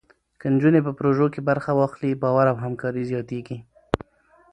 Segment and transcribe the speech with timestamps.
[0.39, 3.57] که نجونې په پروژو کې برخه واخلي، باور او همکاري زیاتېږي.